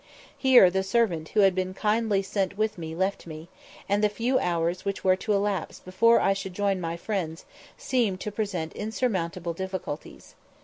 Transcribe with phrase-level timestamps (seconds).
[0.35, 3.49] Here the servant who had been kindly sent with me left me,
[3.87, 7.45] and the few hours which were to elapse before I should join my friends
[7.77, 10.33] seemed to present insurmountable difficulties.